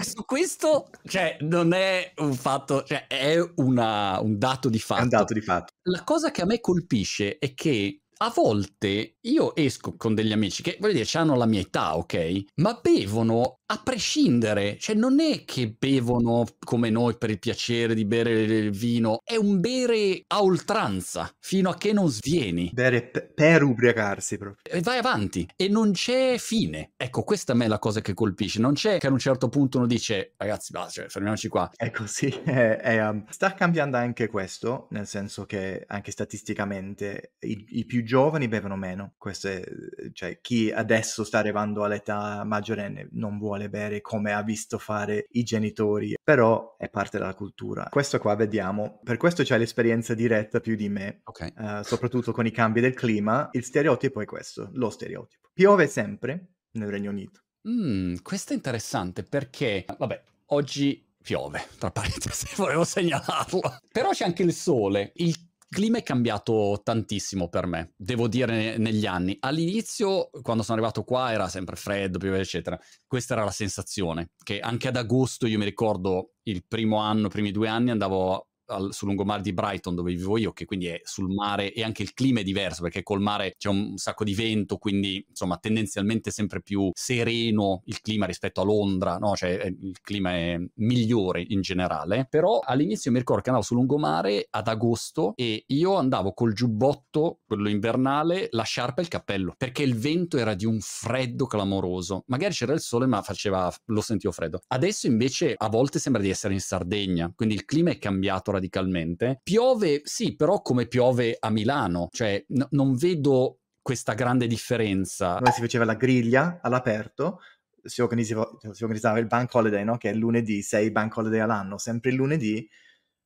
Su 0.00 0.24
questo, 0.24 0.90
cioè, 1.04 1.36
non 1.40 1.72
è 1.72 2.12
un 2.16 2.34
fatto, 2.34 2.82
cioè, 2.82 3.06
è 3.06 3.38
una, 3.56 4.18
un 4.20 4.38
dato 4.38 4.68
di 4.68 4.80
fatto. 4.80 5.00
È 5.00 5.04
un 5.04 5.08
dato 5.08 5.34
di 5.34 5.40
fatto. 5.40 5.72
La 5.82 6.02
cosa 6.02 6.32
che 6.32 6.42
a 6.42 6.46
me 6.46 6.58
colpisce 6.60 7.38
è 7.38 7.54
che 7.54 8.00
a 8.20 8.32
volte 8.34 9.18
io 9.20 9.54
esco 9.54 9.94
con 9.96 10.16
degli 10.16 10.32
amici 10.32 10.64
che, 10.64 10.76
voglio 10.80 10.94
dire, 10.94 11.08
hanno 11.12 11.36
la 11.36 11.46
mia 11.46 11.60
età, 11.60 11.96
ok? 11.96 12.42
Ma 12.56 12.76
bevono 12.82 13.57
a 13.70 13.80
prescindere, 13.82 14.78
cioè 14.78 14.96
non 14.96 15.20
è 15.20 15.44
che 15.44 15.74
bevono 15.78 16.46
come 16.58 16.88
noi 16.88 17.16
per 17.18 17.30
il 17.30 17.38
piacere 17.38 17.94
di 17.94 18.06
bere 18.06 18.40
il 18.40 18.70
vino, 18.70 19.20
è 19.22 19.36
un 19.36 19.60
bere 19.60 20.22
a 20.28 20.42
oltranza, 20.42 21.30
fino 21.38 21.68
a 21.68 21.76
che 21.76 21.92
non 21.92 22.08
svieni. 22.08 22.70
Bere 22.72 23.02
p- 23.02 23.32
per 23.34 23.62
ubriacarsi 23.62 24.38
proprio. 24.38 24.62
E 24.62 24.80
vai 24.80 24.98
avanti, 24.98 25.46
e 25.54 25.68
non 25.68 25.92
c'è 25.92 26.36
fine. 26.38 26.92
Ecco, 26.96 27.24
questa 27.24 27.52
a 27.52 27.56
me 27.56 27.66
è 27.66 27.68
la 27.68 27.78
cosa 27.78 28.00
che 28.00 28.14
colpisce, 28.14 28.58
non 28.58 28.72
c'è 28.72 28.98
che 28.98 29.06
a 29.06 29.10
un 29.10 29.18
certo 29.18 29.50
punto 29.50 29.76
uno 29.76 29.86
dice, 29.86 30.32
ragazzi, 30.38 30.72
basta, 30.72 31.02
cioè, 31.02 31.08
fermiamoci 31.10 31.48
qua. 31.48 31.70
È 31.76 31.90
così, 31.90 32.28
è, 32.44 32.78
è, 32.78 33.06
um, 33.06 33.26
sta 33.28 33.52
cambiando 33.52 33.98
anche 33.98 34.28
questo, 34.28 34.86
nel 34.92 35.06
senso 35.06 35.44
che 35.44 35.84
anche 35.86 36.10
statisticamente 36.10 37.34
i, 37.40 37.66
i 37.72 37.84
più 37.84 38.02
giovani 38.02 38.48
bevono 38.48 38.76
meno, 38.76 39.12
questo 39.18 39.48
è, 39.48 39.62
cioè 40.12 40.40
chi 40.40 40.70
adesso 40.70 41.24
sta 41.24 41.38
arrivando 41.38 41.84
all'età 41.84 42.44
maggiorenne 42.44 43.08
non 43.12 43.38
vuole 43.38 43.68
bere 43.68 44.00
come 44.00 44.32
ha 44.32 44.42
visto 44.42 44.78
fare 44.78 45.26
i 45.32 45.42
genitori, 45.42 46.14
però 46.22 46.76
è 46.76 46.88
parte 46.88 47.18
della 47.18 47.34
cultura. 47.34 47.88
Questo 47.90 48.18
qua 48.18 48.34
vediamo, 48.34 49.00
per 49.02 49.16
questo 49.16 49.42
c'è 49.42 49.58
l'esperienza 49.58 50.14
diretta 50.14 50.60
più 50.60 50.76
di 50.76 50.88
me, 50.88 51.20
okay. 51.24 51.52
uh, 51.56 51.82
soprattutto 51.82 52.32
con 52.32 52.46
i 52.46 52.50
cambi 52.50 52.80
del 52.80 52.94
clima. 52.94 53.48
Il 53.52 53.64
stereotipo 53.64 54.20
è 54.20 54.24
questo, 54.24 54.70
lo 54.72 54.90
stereotipo. 54.90 55.48
Piove 55.52 55.86
sempre 55.86 56.54
nel 56.72 56.88
Regno 56.88 57.10
Unito. 57.10 57.42
Mm, 57.68 58.16
questo 58.22 58.52
è 58.52 58.56
interessante 58.56 59.22
perché, 59.22 59.84
vabbè, 59.96 60.22
oggi 60.46 61.06
piove, 61.22 61.66
tra 61.78 61.90
parentesi, 61.90 62.46
volevo 62.56 62.84
segnalarlo. 62.84 63.60
Però 63.92 64.10
c'è 64.10 64.24
anche 64.24 64.42
il 64.42 64.52
sole. 64.52 65.12
Il 65.16 65.47
clima 65.68 65.98
è 65.98 66.02
cambiato 66.02 66.80
tantissimo 66.82 67.48
per 67.48 67.66
me, 67.66 67.92
devo 67.96 68.28
dire, 68.28 68.76
negli 68.78 69.06
anni. 69.06 69.36
All'inizio, 69.40 70.30
quando 70.42 70.62
sono 70.62 70.78
arrivato 70.78 71.04
qua, 71.04 71.32
era 71.32 71.48
sempre 71.48 71.76
freddo, 71.76 72.18
piovere, 72.18 72.42
eccetera. 72.42 72.78
Questa 73.06 73.34
era 73.34 73.44
la 73.44 73.50
sensazione, 73.50 74.30
che 74.42 74.60
anche 74.60 74.88
ad 74.88 74.96
agosto, 74.96 75.46
io 75.46 75.58
mi 75.58 75.64
ricordo 75.64 76.32
il 76.44 76.64
primo 76.66 76.98
anno, 76.98 77.26
i 77.26 77.30
primi 77.30 77.50
due 77.50 77.68
anni, 77.68 77.90
andavo 77.90 78.47
al, 78.68 78.92
sul 78.92 79.08
lungomare 79.08 79.42
di 79.42 79.52
Brighton 79.52 79.94
dove 79.94 80.12
vivo 80.12 80.38
io, 80.38 80.52
che 80.52 80.64
quindi 80.64 80.86
è 80.86 81.00
sul 81.04 81.30
mare 81.30 81.72
e 81.72 81.82
anche 81.82 82.02
il 82.02 82.14
clima 82.14 82.40
è 82.40 82.42
diverso 82.42 82.82
perché 82.82 83.02
col 83.02 83.20
mare 83.20 83.54
c'è 83.58 83.68
un 83.68 83.96
sacco 83.96 84.24
di 84.24 84.34
vento, 84.34 84.78
quindi 84.78 85.24
insomma 85.28 85.56
tendenzialmente 85.58 86.30
sempre 86.30 86.62
più 86.62 86.90
sereno 86.94 87.82
il 87.86 88.00
clima 88.00 88.26
rispetto 88.26 88.60
a 88.60 88.64
Londra, 88.64 89.16
no? 89.18 89.34
Cioè 89.34 89.72
il 89.80 89.98
clima 90.00 90.30
è 90.32 90.58
migliore 90.74 91.44
in 91.46 91.60
generale. 91.60 92.26
Però 92.28 92.60
all'inizio 92.64 93.10
mi 93.10 93.18
ricordo 93.18 93.42
che 93.42 93.48
andavo 93.48 93.66
sul 93.66 93.76
lungomare 93.78 94.46
ad 94.50 94.68
agosto 94.68 95.32
e 95.36 95.64
io 95.66 95.94
andavo 95.94 96.32
col 96.32 96.52
giubbotto, 96.52 97.40
quello 97.46 97.68
invernale, 97.68 98.48
la 98.50 98.62
sciarpa 98.62 99.00
e 99.00 99.04
il 99.04 99.08
cappello, 99.08 99.54
perché 99.56 99.82
il 99.82 99.96
vento 99.96 100.36
era 100.36 100.54
di 100.54 100.66
un 100.66 100.78
freddo 100.80 101.46
clamoroso. 101.46 102.24
Magari 102.26 102.54
c'era 102.54 102.72
il 102.72 102.80
sole, 102.80 103.06
ma 103.06 103.22
faceva, 103.22 103.72
lo 103.86 104.00
sentivo 104.00 104.32
freddo. 104.32 104.60
Adesso 104.66 105.06
invece 105.06 105.54
a 105.56 105.68
volte 105.68 105.98
sembra 105.98 106.20
di 106.22 106.30
essere 106.30 106.54
in 106.54 106.60
Sardegna, 106.60 107.32
quindi 107.34 107.54
il 107.54 107.64
clima 107.64 107.90
è 107.90 107.98
cambiato 107.98 108.50
radicalmente. 108.58 109.40
Piove, 109.42 110.02
sì, 110.04 110.36
però 110.36 110.60
come 110.60 110.86
piove 110.86 111.36
a 111.38 111.50
Milano, 111.50 112.08
cioè 112.10 112.44
n- 112.48 112.66
non 112.70 112.94
vedo 112.96 113.60
questa 113.80 114.14
grande 114.14 114.46
differenza. 114.46 115.38
Noi 115.38 115.52
si 115.52 115.60
faceva 115.60 115.84
la 115.84 115.94
griglia 115.94 116.58
all'aperto, 116.62 117.40
si 117.82 118.02
organizzava, 118.02 118.46
si 118.72 118.82
organizzava 118.82 119.18
il 119.18 119.26
bank 119.26 119.54
holiday, 119.54 119.84
no? 119.84 119.96
che 119.96 120.10
è 120.10 120.14
lunedì, 120.14 120.62
sei 120.62 120.90
bank 120.90 121.16
holiday 121.16 121.40
all'anno, 121.40 121.78
sempre 121.78 122.10
il 122.10 122.16
lunedì, 122.16 122.68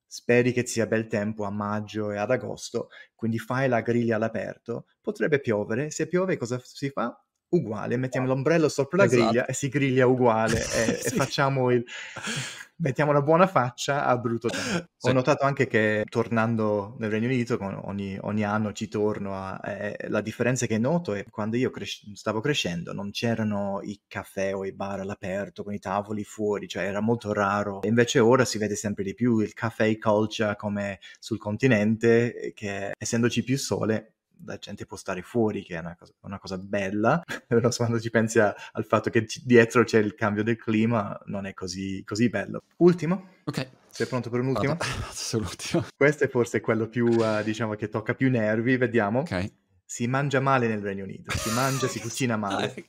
speri 0.07 0.53
che 0.53 0.67
sia 0.67 0.87
bel 0.87 1.07
tempo 1.07 1.45
a 1.45 1.51
maggio 1.51 2.13
e 2.13 2.19
ad 2.19 2.31
agosto, 2.31 2.89
quindi 3.15 3.39
fai 3.39 3.69
la 3.69 3.81
griglia 3.81 4.17
all'aperto, 4.17 4.87
potrebbe 5.01 5.41
piovere, 5.41 5.91
se 5.91 6.07
piove 6.07 6.37
cosa 6.37 6.61
si 6.63 6.91
fa? 6.91 7.19
Uguale, 7.53 7.97
mettiamo 7.97 8.27
l'ombrello 8.27 8.69
sopra 8.69 8.99
la 8.99 9.05
esatto. 9.05 9.23
griglia 9.23 9.47
e 9.47 9.53
si 9.53 9.69
griglia 9.69 10.07
uguale 10.07 10.57
e, 10.73 10.95
sì. 11.01 11.09
e 11.09 11.11
facciamo 11.11 11.71
il 11.71 11.85
mettiamo 12.83 13.11
una 13.11 13.23
buona 13.23 13.47
faccia 13.47 14.05
a 14.07 14.17
brutto 14.19 14.49
tempo. 14.49 14.89
Sì. 14.97 15.09
Ho 15.09 15.13
notato 15.13 15.45
anche 15.45 15.67
che 15.67 16.05
tornando 16.09 16.97
nel 16.99 17.11
Regno 17.11 17.27
Unito, 17.27 17.59
ogni, 17.85 18.19
ogni 18.21 18.45
anno 18.45 18.73
ci 18.73 18.89
torno, 18.89 19.35
a, 19.35 19.61
eh, 19.65 20.07
la 20.09 20.21
differenza 20.21 20.67
che 20.67 20.79
noto 20.79 21.15
è 21.15 21.25
quando 21.31 21.57
io 21.57 21.71
cres- 21.71 22.13
stavo 22.15 22.41
crescendo 22.41 22.93
non 22.93 23.11
c'erano 23.11 23.81
i 23.83 24.01
caffè 24.07 24.55
o 24.55 24.65
i 24.65 24.73
bar 24.73 25.01
all'aperto 25.01 25.63
con 25.63 25.73
i 25.73 25.79
tavoli 25.79 26.25
fuori, 26.25 26.69
cioè 26.69 26.85
era 26.85 27.01
molto 27.01 27.33
raro. 27.33 27.81
Invece 27.85 28.19
ora 28.19 28.45
si 28.45 28.59
vede 28.59 28.75
sempre 28.75 29.05
di 29.05 29.15
più 29.15 29.39
il 29.39 29.53
caffè 29.53 29.97
culture 29.99 30.57
come 30.57 30.99
sul 31.19 31.39
continente, 31.39 32.53
che 32.55 32.93
essendoci 32.99 33.45
più 33.45 33.57
sole 33.59 34.15
la 34.45 34.57
gente 34.57 34.87
può 34.87 34.97
stare 34.97 35.23
fuori, 35.23 35.63
che 35.63 35.77
è 35.77 35.79
una 35.79 35.97
cosa, 35.97 36.13
una 36.21 36.39
cosa 36.39 36.59
bella, 36.59 37.23
però 37.47 37.69
quando 37.71 38.01
ci 38.01 38.11
pensi 38.11 38.39
a, 38.39 38.55
al 38.73 38.85
fatto 38.85 39.11
che 39.11 39.25
c- 39.25 39.43
dietro 39.45 39.85
c'è 39.85 39.99
il 39.99 40.15
cambio 40.15 40.43
del 40.43 40.57
clima, 40.57 41.19
non 41.27 41.47
è 41.47 41.55
così, 41.55 42.03
così 42.05 42.29
bello. 42.29 42.63
Ultimo? 42.79 43.29
Ok. 43.45 43.69
Sei 43.89 44.07
pronto 44.07 44.31
per 44.31 44.41
un 44.41 44.47
ultimo? 44.49 44.77
Assoluto. 45.09 45.87
Questo 45.97 46.25
è 46.25 46.29
forse 46.29 46.61
quello 46.61 46.89
più, 46.89 47.07
uh, 47.07 47.43
diciamo, 47.43 47.75
che 47.75 47.89
tocca 47.89 48.15
più 48.15 48.31
nervi, 48.31 48.77
vediamo. 48.77 49.21
Ok 49.21 49.61
si 49.93 50.07
mangia 50.07 50.41
male 50.41 50.69
nel 50.69 50.81
Regno 50.81 51.05
Unito, 51.05 51.37
si 51.37 51.51
mangia, 51.51 51.87
si 51.87 52.01
cucina 52.01 52.39
male. 52.39 52.87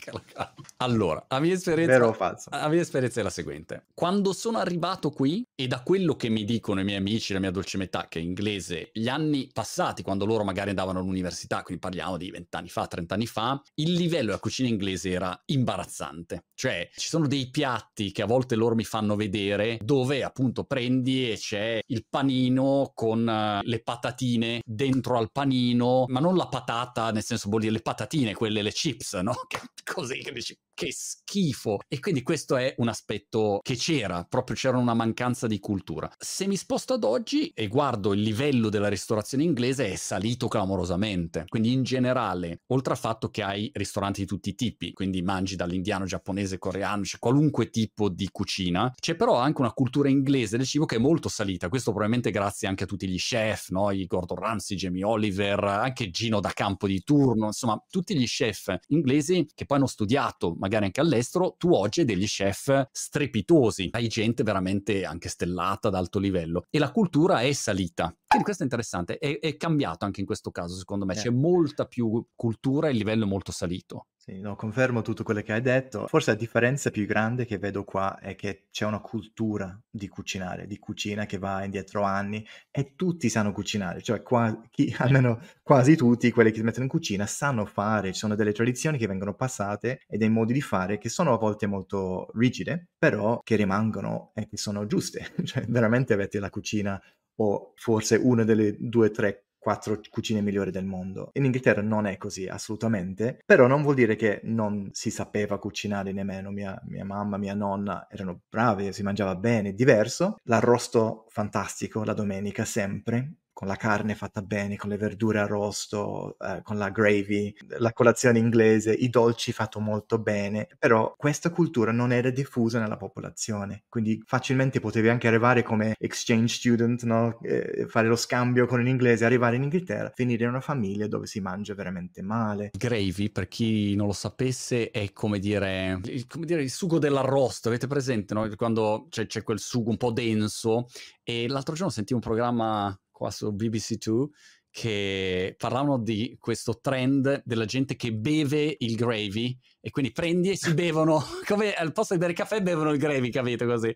allora, 0.78 1.26
la 1.28 1.42
mia, 1.42 1.60
Vero 1.62 2.08
o 2.08 2.14
falso? 2.14 2.50
la 2.50 2.70
mia 2.70 2.80
esperienza 2.80 3.20
è 3.20 3.24
la 3.24 3.30
seguente. 3.30 3.88
Quando 3.94 4.32
sono 4.32 4.58
arrivato 4.58 5.10
qui, 5.10 5.46
e 5.54 5.68
da 5.68 5.82
quello 5.82 6.16
che 6.16 6.30
mi 6.30 6.46
dicono 6.46 6.80
i 6.80 6.86
miei 6.86 7.00
amici, 7.00 7.34
la 7.34 7.40
mia 7.40 7.52
dolce 7.52 7.78
metà, 7.78 8.08
che 8.08 8.20
è 8.20 8.22
inglese, 8.22 8.92
gli 8.94 9.10
anni 9.10 9.50
passati, 9.52 10.02
quando 10.02 10.26
loro 10.26 10.46
magari 10.46 10.70
andavano 10.70 11.00
all'università, 11.00 11.62
quindi 11.62 11.82
parliamo 11.84 12.16
di 12.16 12.32
vent'anni 12.32 12.70
fa, 12.70 12.88
trent'anni 12.88 13.28
fa, 13.28 13.62
il 13.76 13.92
livello 13.92 14.28
della 14.28 14.40
cucina 14.40 14.70
inglese 14.70 15.10
era 15.10 15.38
imbarazzante. 15.48 16.46
Cioè, 16.54 16.90
ci 16.96 17.10
sono 17.10 17.28
dei 17.28 17.50
piatti 17.50 18.14
che 18.14 18.22
a 18.22 18.28
volte 18.28 18.56
loro 18.56 18.76
mi 18.76 18.86
fanno 18.86 19.18
vedere 19.18 19.78
dove 19.84 20.24
appunto 20.24 20.64
prendi 20.64 21.30
e 21.30 21.36
c'è 21.36 21.82
il 21.86 22.06
panino 22.10 22.94
con 22.96 23.28
uh, 23.28 23.68
le 23.68 23.84
patatine 23.84 24.62
dentro 24.66 25.18
al 25.18 25.34
panino, 25.34 26.06
ma 26.08 26.22
non 26.22 26.38
la 26.38 26.48
patata 26.48 26.92
patata, 26.94 27.12
nel 27.12 27.24
senso 27.24 27.50
vuol 27.50 27.62
dire 27.62 27.74
le 27.74 27.82
patatine, 27.82 28.34
quelle, 28.34 28.62
le 28.62 28.72
chips, 28.72 29.14
no? 29.16 29.34
Che 29.48 29.60
così, 29.84 30.20
che 30.20 30.32
dici, 30.32 30.58
che 30.74 30.92
schifo. 30.92 31.80
E 31.88 32.00
quindi 32.00 32.24
questo 32.24 32.56
è 32.56 32.74
un 32.78 32.88
aspetto 32.88 33.60
che 33.62 33.76
c'era, 33.76 34.26
proprio 34.28 34.56
c'era 34.56 34.78
una 34.78 34.94
mancanza 34.94 35.48
di 35.48 35.60
cultura. 35.60 36.12
Se 36.18 36.48
mi 36.48 36.56
sposto 36.56 36.94
ad 36.94 37.04
oggi 37.04 37.50
e 37.50 37.68
guardo 37.68 38.14
il 38.14 38.22
livello 38.22 38.70
della 38.70 38.90
ristorazione 38.90 39.44
inglese 39.44 39.92
è 39.92 39.96
salito 39.96 40.48
clamorosamente. 40.48 41.46
Quindi 41.48 41.72
in 41.72 41.84
generale, 41.84 42.62
oltre 42.68 42.94
al 42.94 43.00
fatto 43.00 43.30
che 43.30 43.44
hai 43.44 43.70
ristoranti 43.74 44.22
di 44.22 44.28
tutti 44.28 44.50
i 44.50 44.56
tipi, 44.56 44.94
quindi 44.94 45.22
mangi 45.22 45.56
dall'indiano, 45.56 46.06
giapponese, 46.06 46.58
coreano, 46.58 47.04
c'è 47.04 47.18
qualunque 47.20 47.70
tipo 47.70 48.10
di 48.10 48.30
cucina, 48.32 48.94
c'è 49.00 49.16
però 49.16 49.38
anche 49.38 49.62
una 49.62 49.74
cultura 49.74 50.10
inglese 50.10 50.58
del 50.58 50.66
cibo 50.66 50.86
che 50.86 50.96
è 50.96 51.00
molto 51.00 51.30
salita. 51.30 51.70
Questo 51.70 51.92
probabilmente 51.92 52.32
grazie 52.32 52.68
anche 52.68 52.84
a 52.84 52.88
tutti 52.88 53.08
gli 53.08 53.18
chef, 53.18 53.70
no? 53.70 53.92
I 53.92 54.06
Gordon 54.06 54.38
Ramsay, 54.38 54.78
Jamie 54.78 55.04
Oliver, 55.04 55.64
anche 55.64 56.10
Gino 56.10 56.40
da 56.40 56.52
campo 56.54 56.88
di 56.88 57.02
turno, 57.04 57.48
insomma, 57.48 57.82
tutti 57.90 58.18
gli 58.18 58.26
chef 58.26 58.76
inglesi 58.88 59.48
che 59.54 59.66
poi 59.66 59.78
hanno 59.78 59.88
studiato 59.88 60.56
magari 60.64 60.86
anche 60.86 61.02
all'estero, 61.02 61.56
tu 61.58 61.74
oggi 61.74 62.00
hai 62.00 62.06
degli 62.06 62.26
chef 62.26 62.88
strepitosi, 62.90 63.90
hai 63.92 64.08
gente 64.08 64.44
veramente 64.44 65.04
anche 65.04 65.28
stellata 65.28 65.90
ad 65.90 65.96
alto 65.96 66.20
livello 66.20 66.64
e 66.70 66.80
la 66.80 66.90
cultura 66.90 67.42
è 67.42 67.52
salita. 67.52 68.16
Quindi 68.26 68.46
questo 68.46 68.64
è 68.64 68.66
interessante, 68.66 69.18
è, 69.18 69.40
è 69.40 69.58
cambiato 69.58 70.06
anche 70.06 70.22
in 70.22 70.26
questo 70.26 70.52
caso 70.52 70.78
secondo 70.78 71.06
me, 71.06 71.16
eh. 71.16 71.18
c'è 71.18 71.30
molta 71.30 71.86
più 71.86 72.26
cultura 72.34 72.88
e 72.88 72.92
il 72.92 72.98
livello 72.98 73.26
è 73.26 73.28
molto 73.28 73.52
salito. 73.52 74.08
Sì, 74.26 74.40
no, 74.40 74.56
confermo 74.56 75.02
tutto 75.02 75.24
quello 75.24 75.42
che 75.42 75.52
hai 75.52 75.60
detto. 75.62 76.08
Forse 76.08 76.32
la 76.32 76.38
differenza 76.38 76.90
più 76.92 77.06
grande 77.06 77.44
che 77.46 77.58
vedo 77.58 77.84
qua 77.84 78.18
è 78.20 78.36
che 78.36 78.68
c'è 78.72 78.86
una 78.86 79.02
cultura 79.02 79.78
di 79.90 80.08
cucinare, 80.08 80.66
di 80.66 80.80
cucina 80.80 81.26
che 81.26 81.38
va 81.38 81.62
indietro 81.66 82.04
anni 82.04 82.46
e 82.72 82.96
tutti 82.96 83.28
sanno 83.28 83.52
cucinare, 83.52 84.02
cioè 84.02 84.22
qua, 84.22 84.62
chi, 84.70 84.96
almeno 85.00 85.42
quasi 85.62 85.98
tutti 85.98 86.32
quelli 86.32 86.52
che 86.52 86.60
si 86.60 86.64
mettono 86.64 86.86
in 86.86 86.90
cucina 86.90 87.26
sanno 87.26 87.66
fare, 87.66 88.14
ci 88.14 88.20
sono 88.20 88.36
delle 88.36 88.54
tradizioni 88.54 88.98
che 88.98 89.08
vengono 89.08 89.34
passate 89.36 90.00
e 90.08 90.18
dei 90.18 90.30
modi 90.30 90.54
di 90.54 90.62
fare 90.62 90.98
che 90.98 91.10
sono 91.10 91.34
a 91.34 91.38
volte 91.38 91.68
molto 91.68 92.32
rigide, 92.36 92.92
però 92.98 93.42
che 93.44 93.58
rimangono 93.58 94.32
e 94.36 94.48
che 94.48 94.56
sono 94.56 94.86
giuste. 94.86 95.34
cioè 95.44 95.66
veramente 95.68 96.14
avete 96.14 96.40
la 96.40 96.50
cucina 96.50 96.98
o 97.38 97.74
forse 97.76 98.16
una 98.16 98.44
delle 98.46 98.76
due 98.80 99.08
o 99.08 99.12
tre 99.12 99.48
quattro 99.64 99.98
cucine 100.10 100.42
migliori 100.42 100.72
del 100.72 100.84
mondo. 100.84 101.30
In 101.34 101.46
Inghilterra 101.46 101.82
non 101.82 102.06
è 102.06 102.18
così, 102.18 102.48
assolutamente, 102.48 103.40
però 103.46 103.66
non 103.66 103.82
vuol 103.82 103.96
dire 103.96 104.18
che 104.18 104.42
non 104.44 104.90
si 104.92 105.10
sapeva 105.10 105.58
cucinare 105.58 106.12
nemmeno. 106.12 106.52
Mia, 106.52 106.80
mia 106.88 107.06
mamma, 107.06 107.38
mia 107.38 107.54
nonna 107.54 108.08
erano 108.10 108.42
brave, 108.50 108.92
si 108.92 109.04
mangiava 109.04 109.36
bene, 109.36 109.74
diverso. 109.74 110.36
L'arrosto 110.44 111.26
fantastico 111.30 112.04
la 112.04 112.14
domenica 112.14 112.66
sempre, 112.66 113.36
con 113.54 113.68
la 113.68 113.76
carne 113.76 114.16
fatta 114.16 114.42
bene, 114.42 114.76
con 114.76 114.90
le 114.90 114.98
verdure 114.98 115.40
arrosto, 115.40 116.36
eh, 116.40 116.62
con 116.64 116.78
la 116.78 116.90
gravy, 116.90 117.54
la 117.78 117.94
colazione 117.94 118.40
inglese, 118.40 118.92
i 118.92 119.10
dolci 119.10 119.52
fatto 119.52 119.80
molto 119.80 120.18
bene, 120.20 120.68
però 120.78 121.14
questa 121.16 121.52
cultura 121.52 121.92
non 121.92 122.12
era 122.12 122.32
diffusa 122.32 122.80
nella 122.80 122.98
popolazione, 122.98 123.84
quindi 123.88 124.22
facilmente 124.26 124.80
potevi 124.80 125.10
anche 125.10 125.28
arrivare 125.28 125.64
come 125.64 125.96
exchange 126.00 126.56
student, 126.56 127.04
no? 127.04 127.40
eh, 127.42 127.86
fare 127.88 128.08
lo 128.08 128.16
scambio 128.16 128.66
con 128.66 128.82
l'inglese, 128.82 129.24
arrivare 129.24 129.56
in 129.56 129.64
Inghilterra, 129.64 130.12
finire 130.14 130.44
in 130.44 130.50
una 130.50 130.62
famiglia 130.62 131.08
dove 131.08 131.28
si 131.28 131.40
mangia 131.40 131.76
veramente 131.76 132.22
male. 132.22 132.72
Gravy, 132.76 133.30
per 133.30 133.48
chi 133.48 133.96
non 133.96 134.08
lo 134.08 134.14
sapesse, 134.14 134.90
è 134.90 135.12
come 135.14 135.38
dire, 135.40 136.02
come 136.28 136.46
dire 136.46 136.64
il 136.64 136.72
sugo 136.72 136.98
dell'arrosto, 136.98 137.68
avete 137.68 137.88
presente, 137.88 138.34
no? 138.34 138.50
quando 138.56 139.06
c'è, 139.10 139.28
c'è 139.28 139.44
quel 139.44 139.60
sugo 139.60 139.92
un 139.92 139.98
po' 139.98 140.12
denso 140.12 140.88
e 141.24 141.48
l'altro 141.48 141.76
giorno 141.76 141.92
sentivo 141.92 142.20
un 142.20 142.26
programma 142.26 142.98
qua 143.14 143.32
su 143.32 143.50
BBC2 143.54 144.26
che 144.70 145.56
parlavano 145.58 146.00
di 146.00 146.36
questo 146.40 146.80
trend 146.82 147.44
della 147.46 147.66
gente 147.66 147.96
che 147.96 148.12
beve 148.12 148.76
il 148.80 148.96
gravy 148.96 149.58
e 149.86 149.92
quindi 149.92 150.14
prendi 150.14 150.52
e 150.52 150.56
si 150.56 150.74
bevono, 150.74 151.22
come 151.46 151.74
al 151.74 151.92
posto 151.92 152.14
di 152.14 152.20
bere 152.22 152.32
caffè 152.32 152.62
bevono 152.62 152.92
il 152.92 152.98
gravy, 152.98 153.30
capito 153.30 153.66
così? 153.66 153.94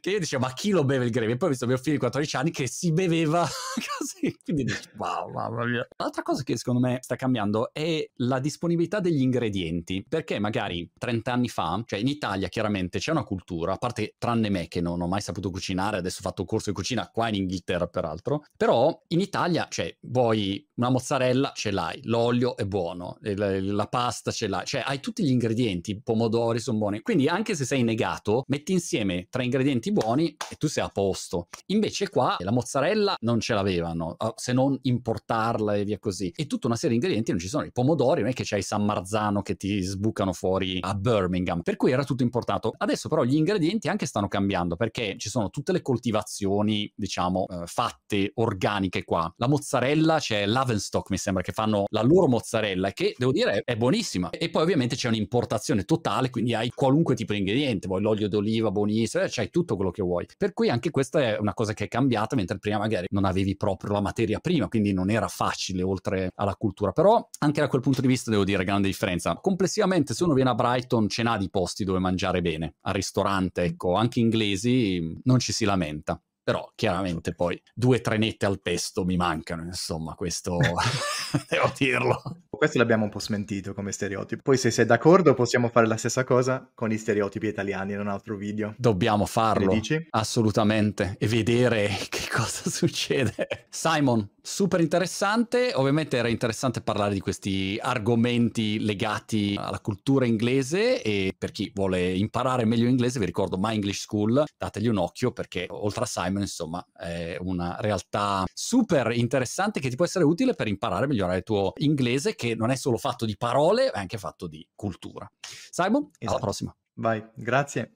Che 0.00 0.10
io 0.10 0.18
dicevo, 0.18 0.46
ma 0.46 0.54
chi 0.54 0.70
lo 0.70 0.84
beve 0.84 1.04
il 1.04 1.10
gravy? 1.10 1.32
E 1.32 1.36
poi 1.36 1.48
ho 1.48 1.50
visto 1.50 1.66
mio 1.66 1.76
figlio 1.76 1.92
di 1.92 1.98
14 1.98 2.36
anni 2.36 2.50
che 2.50 2.66
si 2.66 2.92
beveva 2.92 3.46
così, 3.98 4.34
quindi 4.42 4.64
dici, 4.64 4.88
wow, 4.96 5.30
mamma 5.30 5.66
mia. 5.66 5.86
L'altra 5.98 6.22
cosa 6.22 6.42
che 6.42 6.56
secondo 6.56 6.80
me 6.80 6.96
sta 7.02 7.16
cambiando 7.16 7.74
è 7.74 8.08
la 8.16 8.38
disponibilità 8.38 9.00
degli 9.00 9.20
ingredienti, 9.20 10.02
perché 10.08 10.38
magari 10.38 10.90
30 10.96 11.30
anni 11.30 11.48
fa, 11.50 11.82
cioè 11.84 11.98
in 11.98 12.08
Italia 12.08 12.48
chiaramente 12.48 12.98
c'è 12.98 13.10
una 13.10 13.24
cultura, 13.24 13.74
a 13.74 13.76
parte 13.76 14.14
tranne 14.16 14.48
me 14.48 14.66
che 14.68 14.80
non 14.80 15.02
ho 15.02 15.06
mai 15.06 15.20
saputo 15.20 15.50
cucinare, 15.50 15.98
adesso 15.98 16.20
ho 16.20 16.22
fatto 16.22 16.40
un 16.40 16.48
corso 16.48 16.70
di 16.70 16.76
cucina 16.76 17.10
qua 17.12 17.28
in 17.28 17.34
Inghilterra 17.34 17.86
peraltro, 17.86 18.46
però 18.56 18.98
in 19.08 19.20
Italia, 19.20 19.66
cioè, 19.68 19.94
vuoi 20.00 20.66
una 20.76 20.88
mozzarella, 20.88 21.52
ce 21.54 21.70
l'hai, 21.70 22.00
l'olio 22.04 22.56
è 22.56 22.64
buono, 22.64 23.18
la, 23.20 23.60
la 23.60 23.86
pasta 23.88 24.30
ce 24.30 24.48
l'hai, 24.48 24.64
cioè 24.64 24.82
hai 24.86 25.00
tutti 25.02 25.22
gli 25.22 25.30
ingredienti, 25.30 26.00
pomodori 26.00 26.58
sono 26.60 26.78
buoni. 26.78 27.02
Quindi 27.02 27.28
anche 27.28 27.54
se 27.54 27.66
sei 27.66 27.82
negato, 27.82 28.44
metti 28.46 28.72
insieme 28.72 29.26
tre 29.28 29.44
ingredienti 29.44 29.92
buoni 29.92 30.34
e 30.50 30.56
tu 30.56 30.68
sei 30.68 30.82
a 30.84 30.88
posto. 30.88 31.48
Invece 31.66 32.08
qua 32.08 32.36
la 32.38 32.52
mozzarella 32.52 33.16
non 33.20 33.40
ce 33.40 33.52
l'avevano, 33.52 34.16
se 34.36 34.52
non 34.54 34.78
importarla 34.80 35.74
e 35.74 35.84
via 35.84 35.98
così. 35.98 36.32
E 36.34 36.46
tutta 36.46 36.68
una 36.68 36.76
serie 36.76 36.90
di 36.90 36.94
ingredienti 36.96 37.32
non 37.32 37.40
ci 37.40 37.48
sono. 37.48 37.64
I 37.64 37.72
pomodori 37.72 38.20
non 38.22 38.30
è 38.30 38.32
che 38.32 38.44
c'hai 38.44 38.62
San 38.62 38.84
Marzano 38.84 39.42
che 39.42 39.56
ti 39.56 39.82
sbucano 39.82 40.32
fuori 40.32 40.78
a 40.80 40.94
Birmingham, 40.94 41.62
per 41.62 41.76
cui 41.76 41.90
era 41.90 42.04
tutto 42.04 42.22
importato. 42.22 42.72
Adesso 42.76 43.08
però 43.08 43.24
gli 43.24 43.34
ingredienti 43.34 43.88
anche 43.88 44.06
stanno 44.06 44.28
cambiando 44.28 44.76
perché 44.76 45.16
ci 45.18 45.28
sono 45.28 45.50
tutte 45.50 45.72
le 45.72 45.82
coltivazioni, 45.82 46.90
diciamo, 46.94 47.44
uh, 47.48 47.66
fatte 47.66 48.30
organiche 48.34 49.04
qua. 49.04 49.32
La 49.36 49.48
mozzarella 49.48 50.18
c'è 50.18 50.46
Lavenstock, 50.46 51.10
mi 51.10 51.18
sembra, 51.18 51.42
che 51.42 51.52
fanno 51.52 51.84
la 51.90 52.02
loro 52.02 52.28
mozzarella, 52.28 52.92
che 52.92 53.14
devo 53.16 53.32
dire 53.32 53.62
è 53.64 53.76
buonissima. 53.76 54.30
E 54.30 54.50
poi 54.50 54.62
ovviamente 54.62 54.91
c'è 54.96 55.08
un'importazione 55.08 55.84
totale, 55.84 56.30
quindi 56.30 56.54
hai 56.54 56.70
qualunque 56.74 57.14
tipo 57.14 57.32
di 57.32 57.40
ingrediente, 57.40 57.86
vuoi 57.86 58.00
l'olio 58.02 58.28
d'oliva 58.28 58.70
buonissimo, 58.70 59.24
eh, 59.24 59.28
c'hai 59.30 59.50
tutto 59.50 59.76
quello 59.76 59.90
che 59.90 60.02
vuoi. 60.02 60.26
Per 60.36 60.52
cui 60.52 60.68
anche 60.68 60.90
questa 60.90 61.20
è 61.20 61.38
una 61.38 61.54
cosa 61.54 61.72
che 61.72 61.84
è 61.84 61.88
cambiata, 61.88 62.36
mentre 62.36 62.58
prima 62.58 62.78
magari 62.78 63.06
non 63.10 63.24
avevi 63.24 63.56
proprio 63.56 63.92
la 63.92 64.00
materia 64.00 64.38
prima, 64.40 64.68
quindi 64.68 64.92
non 64.92 65.10
era 65.10 65.28
facile 65.28 65.82
oltre 65.82 66.30
alla 66.34 66.54
cultura. 66.56 66.92
Però 66.92 67.28
anche 67.38 67.60
da 67.60 67.68
quel 67.68 67.80
punto 67.80 68.00
di 68.00 68.06
vista 68.06 68.30
devo 68.30 68.44
dire 68.44 68.64
grande 68.64 68.88
differenza. 68.88 69.34
Complessivamente 69.36 70.14
se 70.14 70.24
uno 70.24 70.34
viene 70.34 70.50
a 70.50 70.54
Brighton 70.54 71.08
ce 71.08 71.22
n'ha 71.22 71.36
di 71.36 71.50
posti 71.50 71.84
dove 71.84 71.98
mangiare 71.98 72.40
bene, 72.40 72.74
al 72.82 72.94
ristorante, 72.94 73.62
ecco, 73.62 73.94
anche 73.94 74.20
inglesi 74.20 75.20
non 75.24 75.38
ci 75.38 75.52
si 75.52 75.64
lamenta. 75.64 76.20
Però 76.44 76.72
chiaramente 76.74 77.34
poi 77.34 77.60
due 77.72 78.00
trenette 78.00 78.46
al 78.46 78.60
pesto 78.60 79.04
mi 79.04 79.16
mancano, 79.16 79.62
insomma, 79.62 80.14
questo 80.14 80.58
devo 81.48 81.72
dirlo. 81.78 82.20
Questo 82.62 82.78
l'abbiamo 82.78 83.02
un 83.02 83.10
po' 83.10 83.18
smentito 83.18 83.74
come 83.74 83.90
stereotipo. 83.90 84.40
Poi 84.40 84.56
se 84.56 84.70
sei 84.70 84.86
d'accordo 84.86 85.34
possiamo 85.34 85.68
fare 85.68 85.88
la 85.88 85.96
stessa 85.96 86.22
cosa 86.22 86.70
con 86.72 86.90
gli 86.90 86.96
stereotipi 86.96 87.48
italiani 87.48 87.94
in 87.94 87.98
un 87.98 88.06
altro 88.06 88.36
video. 88.36 88.76
Dobbiamo 88.78 89.26
farlo. 89.26 89.72
Assolutamente. 90.10 91.16
E 91.18 91.26
vedere 91.26 91.88
che 92.08 92.28
cosa 92.30 92.70
succede. 92.70 93.66
Simon, 93.68 94.30
super 94.40 94.80
interessante. 94.80 95.72
Ovviamente 95.74 96.16
era 96.16 96.28
interessante 96.28 96.82
parlare 96.82 97.14
di 97.14 97.18
questi 97.18 97.78
argomenti 97.82 98.78
legati 98.78 99.56
alla 99.58 99.80
cultura 99.80 100.24
inglese 100.24 101.02
e 101.02 101.34
per 101.36 101.50
chi 101.50 101.72
vuole 101.74 102.12
imparare 102.12 102.64
meglio 102.64 102.86
inglese 102.86 103.18
vi 103.18 103.24
ricordo 103.24 103.58
My 103.58 103.74
English 103.74 104.02
School, 104.02 104.44
dategli 104.56 104.86
un 104.86 104.98
occhio 104.98 105.32
perché 105.32 105.66
oltre 105.68 106.04
a 106.04 106.06
Simon 106.06 106.42
insomma 106.42 106.86
è 106.96 107.36
una 107.40 107.76
realtà 107.80 108.44
super 108.52 109.10
interessante 109.10 109.80
che 109.80 109.88
ti 109.88 109.96
può 109.96 110.04
essere 110.04 110.24
utile 110.24 110.54
per 110.54 110.68
imparare 110.68 111.06
a 111.06 111.08
migliorare 111.08 111.38
il 111.38 111.42
tuo 111.42 111.72
inglese 111.78 112.36
che 112.52 112.58
non 112.58 112.70
è 112.70 112.76
solo 112.76 112.96
fatto 112.96 113.24
di 113.24 113.36
parole, 113.36 113.90
è 113.90 113.98
anche 113.98 114.18
fatto 114.18 114.46
di 114.46 114.66
cultura. 114.74 115.30
Simon, 115.40 116.08
esatto. 116.18 116.30
alla 116.30 116.38
prossima. 116.38 116.76
Vai, 116.94 117.24
grazie. 117.34 117.92